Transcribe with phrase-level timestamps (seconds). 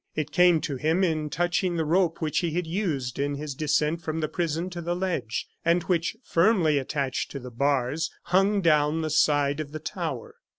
[0.15, 4.01] It came to him in touching the rope which he had used in his descent
[4.01, 9.03] from the prison to the ledge, and which, firmly attached to the bars, hung down
[9.03, 10.37] the side of the tower.